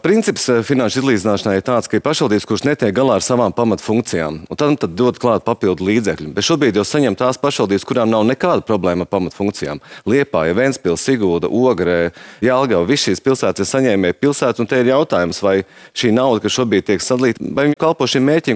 [0.00, 4.38] Princips eh, finanšu izlīdzināšanai ir tāds, ka ir pašvaldības, kuras netiek galā ar savām pamatfunkcijām,
[4.48, 6.30] un tam nu, tad dod klāt papildu līdzekļu.
[6.36, 9.82] Bet šobrīd jau saņem tās pašvaldības, kurām nav nekāda problēma ar pamatfunkcijām.
[10.08, 11.98] Liepāja, Ventspils, Sigūda, Ogrē,
[12.44, 15.58] Jālgava, visas šīs pilsētas ir saņēmēji pilsētas, un te ir jautājums, vai
[15.92, 18.48] šī nauda, kas šobrīd tiek sadalīta, vai viņi kalpo šim mērķim,